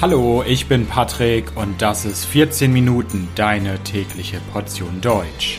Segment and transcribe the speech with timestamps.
[0.00, 5.58] Hallo, ich bin Patrick und das ist 14 Minuten deine tägliche Portion Deutsch.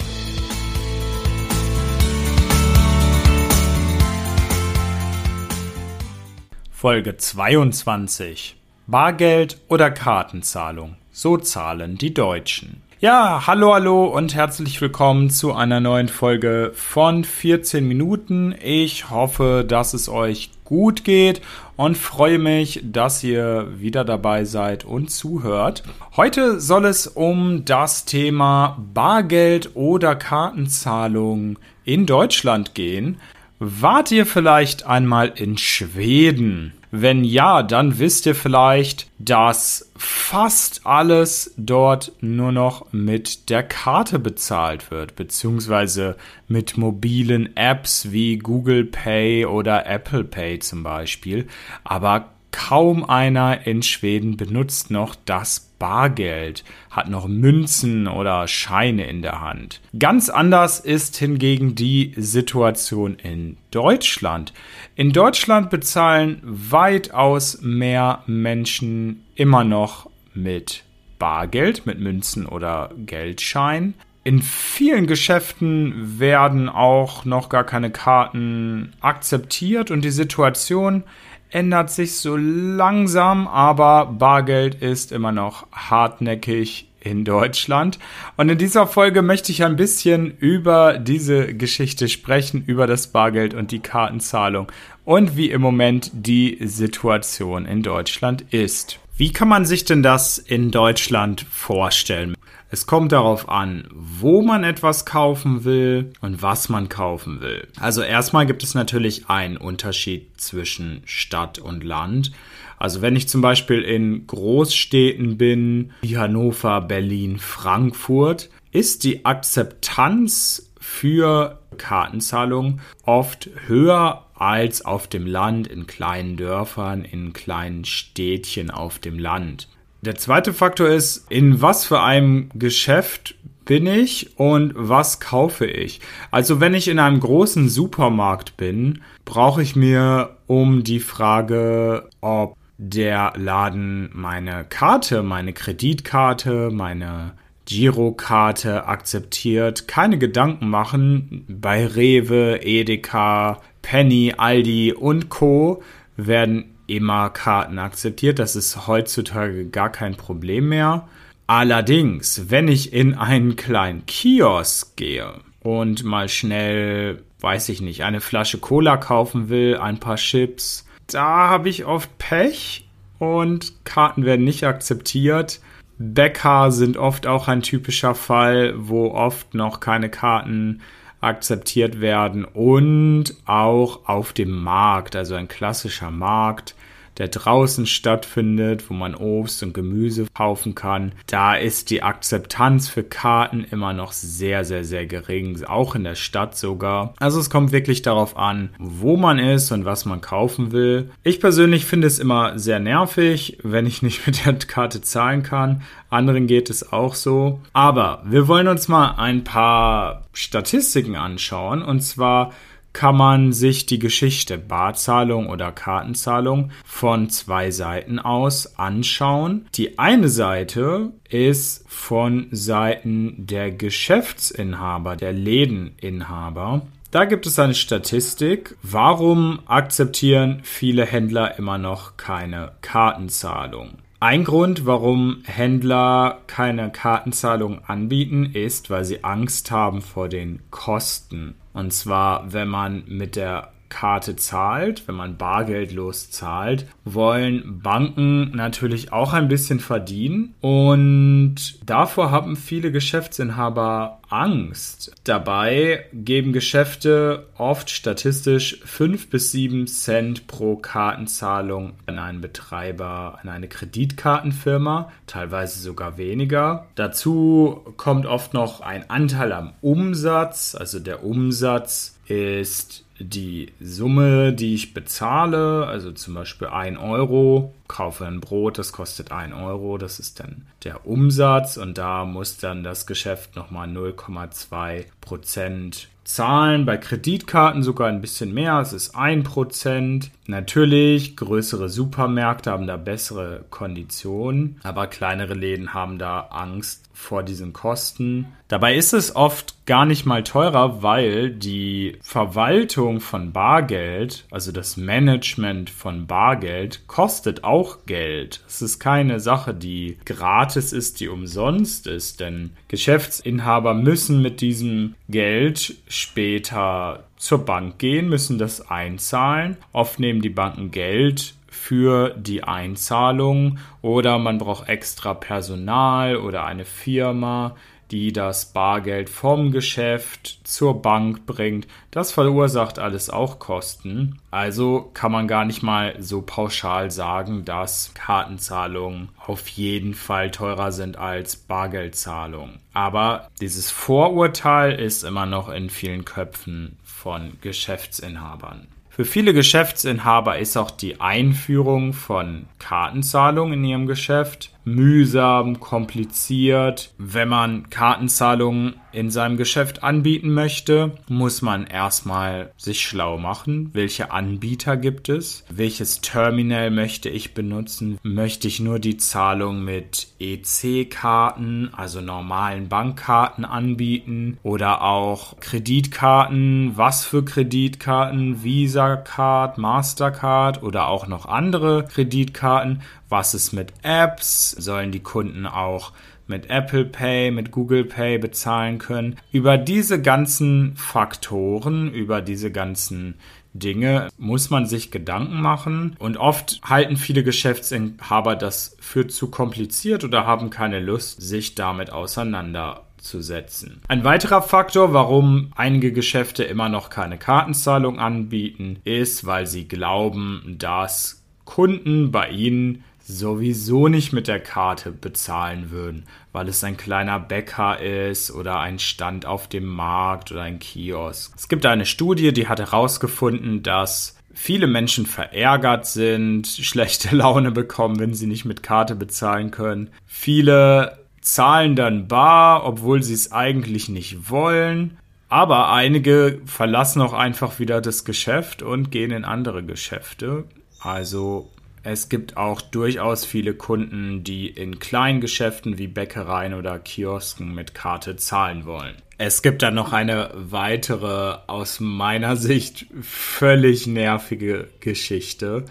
[6.71, 8.55] Folge 22.
[8.87, 10.95] Bargeld oder Kartenzahlung?
[11.11, 12.81] So zahlen die Deutschen.
[13.01, 18.53] Ja, hallo, hallo und herzlich willkommen zu einer neuen Folge von 14 Minuten.
[18.61, 21.39] Ich hoffe, dass es euch gut geht
[21.77, 25.83] und freue mich, dass ihr wieder dabei seid und zuhört.
[26.17, 33.21] Heute soll es um das Thema Bargeld oder Kartenzahlung in Deutschland gehen.
[33.59, 36.73] Wart ihr vielleicht einmal in Schweden?
[36.91, 44.17] Wenn ja, dann wisst ihr vielleicht, dass fast alles dort nur noch mit der Karte
[44.17, 46.15] bezahlt wird, beziehungsweise
[46.47, 51.47] mit mobilen Apps wie Google Pay oder Apple Pay zum Beispiel.
[51.83, 59.21] Aber kaum einer in Schweden benutzt noch das Bargeld, hat noch Münzen oder Scheine in
[59.21, 59.81] der Hand.
[59.97, 64.53] Ganz anders ist hingegen die Situation in Deutschland.
[64.95, 70.83] In Deutschland bezahlen weitaus mehr Menschen immer noch mit
[71.17, 73.93] Bargeld, mit Münzen oder Geldschein.
[74.23, 81.03] In vielen Geschäften werden auch noch gar keine Karten akzeptiert und die Situation
[81.49, 87.99] ändert sich so langsam, aber Bargeld ist immer noch hartnäckig in Deutschland.
[88.37, 93.53] Und in dieser Folge möchte ich ein bisschen über diese Geschichte sprechen, über das Bargeld
[93.53, 94.71] und die Kartenzahlung
[95.05, 98.99] und wie im Moment die Situation in Deutschland ist.
[99.17, 102.35] Wie kann man sich denn das in Deutschland vorstellen?
[102.71, 107.67] Es kommt darauf an, wo man etwas kaufen will und was man kaufen will.
[107.79, 112.31] Also erstmal gibt es natürlich einen Unterschied zwischen Stadt und Land.
[112.77, 120.71] Also wenn ich zum Beispiel in Großstädten bin, wie Hannover, Berlin, Frankfurt, ist die Akzeptanz
[120.79, 128.99] für Kartenzahlung oft höher als auf dem Land, in kleinen Dörfern, in kleinen Städtchen auf
[128.99, 129.67] dem Land.
[130.01, 135.99] Der zweite Faktor ist, in was für einem Geschäft bin ich und was kaufe ich?
[136.31, 142.55] Also wenn ich in einem großen Supermarkt bin, brauche ich mir um die Frage, ob
[142.77, 147.33] der Laden meine Karte, meine Kreditkarte, meine
[147.65, 151.45] Girokarte akzeptiert, keine Gedanken machen.
[151.49, 155.83] Bei Rewe, Edeka, Penny, Aldi und Co
[156.15, 158.39] werden immer Karten akzeptiert.
[158.39, 161.07] Das ist heutzutage gar kein Problem mehr.
[161.47, 168.21] Allerdings, wenn ich in einen kleinen Kiosk gehe und mal schnell, weiß ich nicht, eine
[168.21, 174.45] Flasche Cola kaufen will, ein paar Chips, da habe ich oft Pech und Karten werden
[174.45, 175.59] nicht akzeptiert.
[175.97, 180.81] Bäcker sind oft auch ein typischer Fall, wo oft noch keine Karten
[181.19, 186.75] akzeptiert werden und auch auf dem Markt, also ein klassischer Markt,
[187.19, 193.03] der draußen stattfindet, wo man Obst und Gemüse kaufen kann, da ist die Akzeptanz für
[193.03, 197.13] Karten immer noch sehr, sehr, sehr gering, auch in der Stadt sogar.
[197.19, 201.11] Also es kommt wirklich darauf an, wo man ist und was man kaufen will.
[201.23, 205.83] Ich persönlich finde es immer sehr nervig, wenn ich nicht mit der Karte zahlen kann.
[206.09, 207.61] Anderen geht es auch so.
[207.73, 212.51] Aber wir wollen uns mal ein paar Statistiken anschauen und zwar
[212.93, 219.67] kann man sich die Geschichte Barzahlung oder Kartenzahlung von zwei Seiten aus anschauen.
[219.75, 226.81] Die eine Seite ist von Seiten der Geschäftsinhaber, der Lädeninhaber.
[227.11, 228.75] Da gibt es eine Statistik.
[228.83, 233.97] Warum akzeptieren viele Händler immer noch keine Kartenzahlung?
[234.21, 241.55] Ein Grund, warum Händler keine Kartenzahlung anbieten, ist, weil sie Angst haben vor den Kosten.
[241.71, 249.11] Und zwar, wenn man mit der Karte zahlt, wenn man bargeldlos zahlt, wollen Banken natürlich
[249.11, 251.55] auch ein bisschen verdienen und
[251.85, 255.11] davor haben viele Geschäftsinhaber Angst.
[255.23, 263.49] Dabei geben Geschäfte oft statistisch 5 bis 7 Cent pro Kartenzahlung an einen Betreiber, an
[263.49, 266.85] eine Kreditkartenfirma, teilweise sogar weniger.
[266.95, 274.73] Dazu kommt oft noch ein Anteil am Umsatz, also der Umsatz ist die Summe, die
[274.73, 280.19] ich bezahle, also zum Beispiel 1 Euro, kaufe ein Brot, das kostet 1 Euro, das
[280.19, 286.85] ist dann der Umsatz und da muss dann das Geschäft nochmal 0,2 Prozent zahlen.
[286.85, 290.29] Bei Kreditkarten sogar ein bisschen mehr, es ist 1%.
[290.49, 297.71] Natürlich, größere Supermärkte haben da bessere Konditionen, aber kleinere Läden haben da Angst vor diesen
[297.71, 298.47] Kosten.
[298.67, 304.97] Dabei ist es oft gar nicht mal teurer, weil die Verwaltung von Bargeld, also das
[304.97, 308.63] Management von Bargeld, kostet auch Geld.
[308.67, 315.13] Es ist keine Sache, die gratis ist, die umsonst ist, denn Geschäftsinhaber müssen mit diesem
[315.27, 319.77] Geld später zur Bank gehen, müssen das einzahlen.
[319.93, 326.85] Oft nehmen die Banken Geld für die Einzahlung oder man braucht extra Personal oder eine
[326.85, 327.75] Firma,
[328.11, 331.87] die das Bargeld vom Geschäft zur Bank bringt.
[332.11, 334.39] Das verursacht alles auch Kosten.
[334.51, 340.91] Also kann man gar nicht mal so pauschal sagen, dass Kartenzahlungen auf jeden Fall teurer
[340.91, 342.79] sind als Bargeldzahlungen.
[342.93, 348.87] Aber dieses Vorurteil ist immer noch in vielen Köpfen von Geschäftsinhabern.
[349.09, 357.13] Für viele Geschäftsinhaber ist auch die Einführung von Kartenzahlungen in ihrem Geschäft mühsam, kompliziert.
[357.17, 363.89] Wenn man Kartenzahlungen in seinem Geschäft anbieten möchte, muss man erstmal sich schlau machen.
[363.93, 365.63] Welche Anbieter gibt es?
[365.69, 368.19] Welches Terminal möchte ich benutzen?
[368.23, 376.93] Möchte ich nur die Zahlung mit EC-Karten, also normalen Bankkarten anbieten oder auch Kreditkarten?
[376.95, 378.63] Was für Kreditkarten?
[378.63, 383.01] Visa Card, Mastercard oder auch noch andere Kreditkarten?
[383.29, 384.71] Was ist mit Apps?
[384.71, 386.13] Sollen die Kunden auch
[386.47, 389.35] mit Apple Pay, mit Google Pay bezahlen können?
[389.51, 393.35] Über diese ganzen Faktoren, über diese ganzen
[393.73, 400.23] Dinge muss man sich Gedanken machen und oft halten viele Geschäftsinhaber das für zu kompliziert
[400.23, 404.01] oder haben keine Lust, sich damit auseinanderzusetzen.
[404.07, 410.77] Ein weiterer Faktor, warum einige Geschäfte immer noch keine Kartenzahlung anbieten, ist, weil sie glauben,
[410.79, 417.39] dass Kunden bei ihnen sowieso nicht mit der Karte bezahlen würden, weil es ein kleiner
[417.39, 421.53] Bäcker ist oder ein Stand auf dem Markt oder ein Kiosk.
[421.55, 428.19] Es gibt eine Studie, die hat herausgefunden, dass viele Menschen verärgert sind, schlechte Laune bekommen,
[428.19, 430.09] wenn sie nicht mit Karte bezahlen können.
[430.25, 435.17] Viele zahlen dann bar, obwohl sie es eigentlich nicht wollen.
[435.49, 440.65] Aber einige verlassen auch einfach wieder das Geschäft und gehen in andere Geschäfte.
[440.99, 441.71] Also
[442.03, 447.93] es gibt auch durchaus viele Kunden, die in kleinen Geschäften wie Bäckereien oder Kiosken mit
[447.93, 449.15] Karte zahlen wollen.
[449.37, 455.85] Es gibt dann noch eine weitere, aus meiner Sicht völlig nervige Geschichte.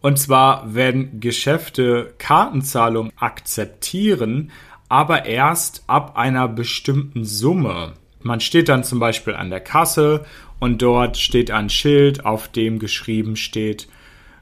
[0.00, 4.50] Und zwar werden Geschäfte Kartenzahlung akzeptieren,
[4.88, 7.94] aber erst ab einer bestimmten Summe.
[8.22, 10.24] Man steht dann zum Beispiel an der Kasse
[10.58, 13.88] und dort steht ein Schild, auf dem geschrieben steht,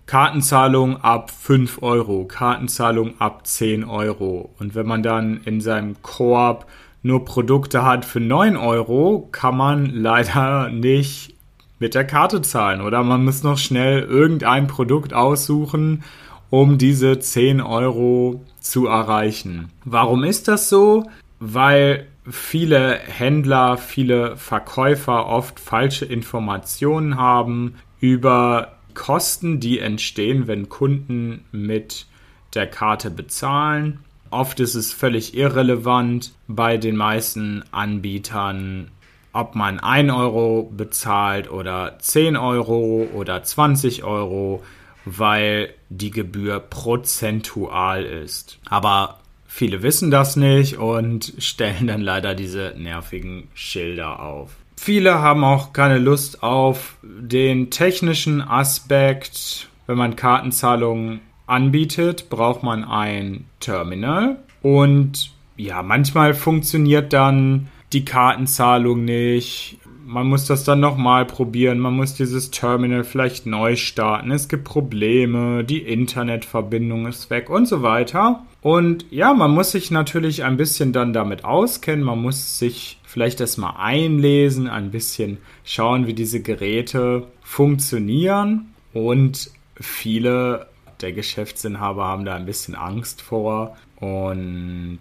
[0.09, 4.49] Kartenzahlung ab 5 Euro, Kartenzahlung ab 10 Euro.
[4.59, 6.65] Und wenn man dann in seinem Korb
[7.03, 11.35] nur Produkte hat für 9 Euro, kann man leider nicht
[11.79, 12.81] mit der Karte zahlen.
[12.81, 16.03] Oder man muss noch schnell irgendein Produkt aussuchen,
[16.49, 19.71] um diese 10 Euro zu erreichen.
[19.85, 21.05] Warum ist das so?
[21.39, 31.45] Weil viele Händler, viele Verkäufer oft falsche Informationen haben über Kosten, die entstehen, wenn Kunden
[31.53, 32.07] mit
[32.55, 34.01] der Karte bezahlen.
[34.31, 38.91] Oft ist es völlig irrelevant bei den meisten Anbietern,
[39.33, 44.63] ob man 1 Euro bezahlt oder 10 Euro oder 20 Euro,
[45.05, 48.59] weil die Gebühr prozentual ist.
[48.69, 54.51] Aber viele wissen das nicht und stellen dann leider diese nervigen Schilder auf.
[54.81, 59.69] Viele haben auch keine Lust auf den technischen Aspekt.
[59.89, 64.37] Wenn man Kartenzahlungen anbietet, braucht man ein Terminal.
[64.63, 69.79] Und ja, manchmal funktioniert dann die Kartenzahlung nicht.
[70.07, 71.81] Man muss das dann nochmal probieren.
[71.81, 74.31] Man muss dieses Terminal vielleicht neu starten.
[74.31, 75.65] Es gibt Probleme.
[75.65, 78.45] Die Internetverbindung ist weg und so weiter.
[78.63, 82.05] Und ja, man muss sich natürlich ein bisschen dann damit auskennen.
[82.05, 88.75] Man muss sich vielleicht erstmal einlesen, ein bisschen schauen, wie diese Geräte funktionieren.
[88.93, 89.51] Und
[89.81, 90.67] viele
[91.01, 95.01] der Geschäftsinhaber haben da ein bisschen Angst vor und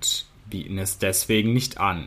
[0.49, 2.05] bieten es deswegen nicht an.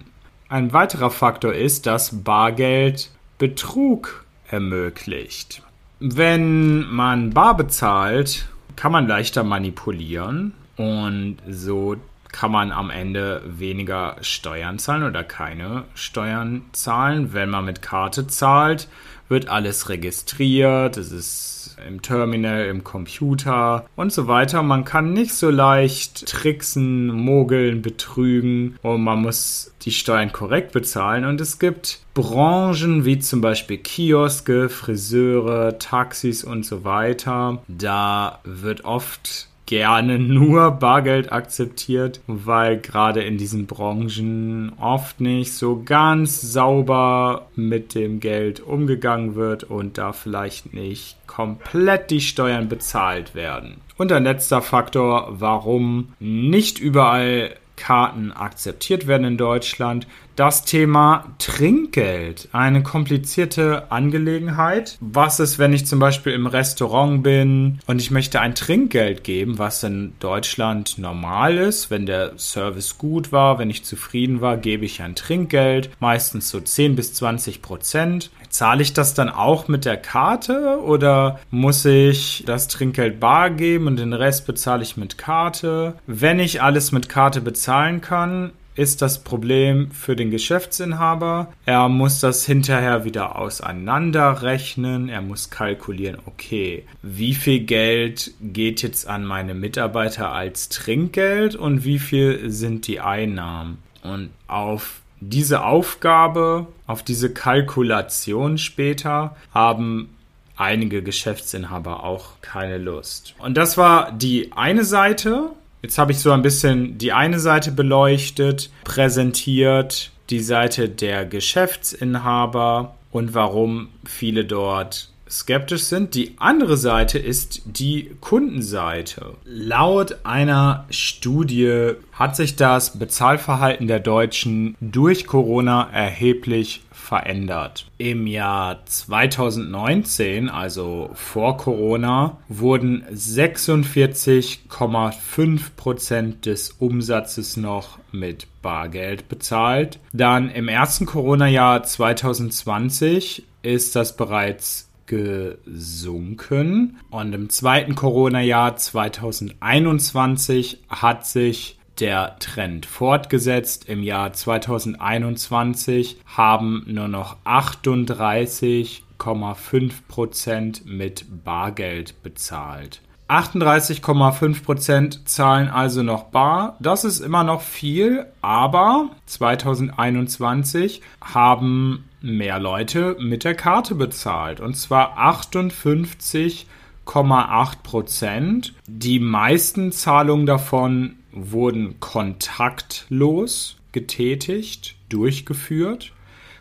[0.48, 5.62] Ein weiterer Faktor ist, dass Bargeld Betrug ermöglicht.
[5.98, 11.96] Wenn man bar bezahlt, kann man leichter manipulieren und so
[12.32, 17.32] kann man am Ende weniger Steuern zahlen oder keine Steuern zahlen.
[17.32, 18.88] Wenn man mit Karte zahlt,
[19.28, 24.62] wird alles registriert, es ist im Terminal, im Computer und so weiter.
[24.62, 31.24] Man kann nicht so leicht tricksen, mogeln, betrügen und man muss die Steuern korrekt bezahlen.
[31.24, 37.62] Und es gibt Branchen wie zum Beispiel Kioske, Friseure, Taxis und so weiter.
[37.68, 45.84] Da wird oft gerne nur Bargeld akzeptiert, weil gerade in diesen Branchen oft nicht so
[45.84, 53.36] ganz sauber mit dem Geld umgegangen wird und da vielleicht nicht komplett die Steuern bezahlt
[53.36, 53.76] werden.
[53.96, 60.08] Und ein letzter Faktor, warum nicht überall Karten akzeptiert werden in Deutschland.
[60.40, 64.96] Das Thema Trinkgeld, eine komplizierte Angelegenheit.
[64.98, 69.58] Was ist, wenn ich zum Beispiel im Restaurant bin und ich möchte ein Trinkgeld geben,
[69.58, 71.90] was in Deutschland normal ist?
[71.90, 76.58] Wenn der Service gut war, wenn ich zufrieden war, gebe ich ein Trinkgeld, meistens so
[76.58, 78.30] 10 bis 20 Prozent.
[78.48, 83.88] Zahle ich das dann auch mit der Karte oder muss ich das Trinkgeld bar geben
[83.88, 85.96] und den Rest bezahle ich mit Karte?
[86.06, 91.52] Wenn ich alles mit Karte bezahlen kann, ist das Problem für den Geschäftsinhaber.
[91.66, 95.10] Er muss das hinterher wieder auseinanderrechnen.
[95.10, 101.84] Er muss kalkulieren, okay, wie viel Geld geht jetzt an meine Mitarbeiter als Trinkgeld und
[101.84, 103.82] wie viel sind die Einnahmen?
[104.02, 110.08] Und auf diese Aufgabe, auf diese Kalkulation später haben
[110.56, 113.34] einige Geschäftsinhaber auch keine Lust.
[113.40, 115.50] Und das war die eine Seite.
[115.82, 122.94] Jetzt habe ich so ein bisschen die eine Seite beleuchtet, präsentiert, die Seite der Geschäftsinhaber
[123.10, 126.14] und warum viele dort skeptisch sind.
[126.14, 129.34] Die andere Seite ist die Kundenseite.
[129.44, 137.84] Laut einer Studie hat sich das Bezahlverhalten der Deutschen durch Corona erheblich verändert.
[137.98, 149.98] Im Jahr 2019, also vor Corona, wurden 46,5 Prozent des Umsatzes noch mit Bargeld bezahlt.
[150.12, 157.00] Dann im ersten Corona-Jahr 2020 ist das bereits gesunken.
[157.10, 163.86] Und im zweiten Corona-Jahr 2021 hat sich der Trend fortgesetzt.
[163.88, 173.02] Im Jahr 2021 haben nur noch 38,5 Prozent mit Bargeld bezahlt.
[173.28, 176.76] 38,5 Prozent zahlen also noch bar.
[176.80, 184.58] Das ist immer noch viel, aber 2021 haben mehr Leute mit der Karte bezahlt.
[184.60, 188.74] Und zwar 58,8 Prozent.
[188.88, 196.12] Die meisten Zahlungen davon wurden kontaktlos getätigt, durchgeführt.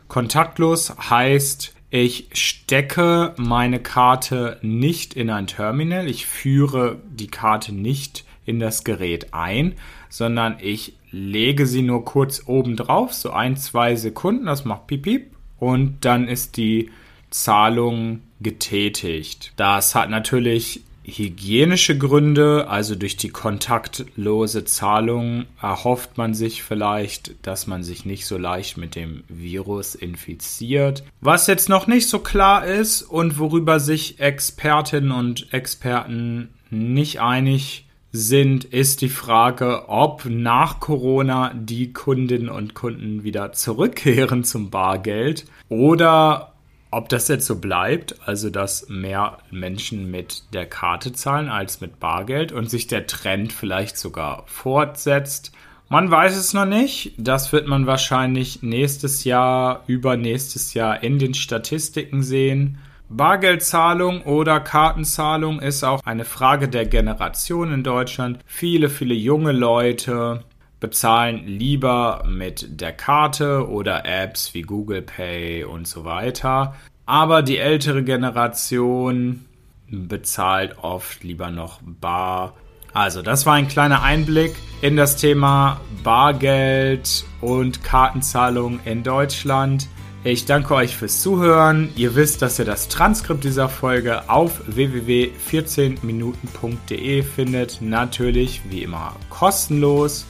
[0.07, 8.25] Kontaktlos heißt, ich stecke meine Karte nicht in ein Terminal, ich führe die Karte nicht
[8.45, 9.75] in das Gerät ein,
[10.09, 15.03] sondern ich lege sie nur kurz oben drauf, so ein, zwei Sekunden, das macht piep,
[15.03, 16.89] piep und dann ist die
[17.29, 19.53] Zahlung getätigt.
[19.55, 27.67] Das hat natürlich hygienische Gründe, also durch die kontaktlose Zahlung, erhofft man sich vielleicht, dass
[27.67, 31.03] man sich nicht so leicht mit dem Virus infiziert.
[31.21, 37.85] Was jetzt noch nicht so klar ist und worüber sich Expertinnen und Experten nicht einig
[38.11, 45.45] sind, ist die Frage, ob nach Corona die Kundinnen und Kunden wieder zurückkehren zum Bargeld
[45.69, 46.48] oder
[46.91, 51.99] ob das jetzt so bleibt, also dass mehr Menschen mit der Karte zahlen als mit
[51.99, 55.51] Bargeld und sich der Trend vielleicht sogar fortsetzt,
[55.91, 57.13] man weiß es noch nicht.
[57.17, 62.77] Das wird man wahrscheinlich nächstes Jahr, übernächstes Jahr in den Statistiken sehen.
[63.09, 68.37] Bargeldzahlung oder Kartenzahlung ist auch eine Frage der Generation in Deutschland.
[68.45, 70.43] Viele, viele junge Leute
[70.79, 76.75] bezahlen lieber mit der Karte oder Apps wie Google Pay und so weiter.
[77.05, 79.45] Aber die ältere Generation
[79.89, 82.53] bezahlt oft lieber noch bar.
[82.93, 89.89] Also, das war ein kleiner Einblick in das Thema Bargeld und Kartenzahlung in Deutschland.
[90.23, 91.89] Ich danke euch fürs Zuhören.
[91.95, 97.81] Ihr wisst, dass ihr das Transkript dieser Folge auf www.14minuten.de findet.
[97.81, 100.25] Natürlich wie immer kostenlos.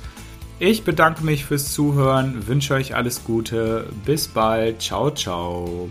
[0.61, 5.89] Ich bedanke mich fürs Zuhören, wünsche euch alles Gute, bis bald, ciao, ciao.